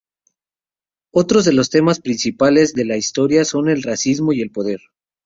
[1.13, 4.79] Otros de los temas principales de la historia son el racismo y el poder.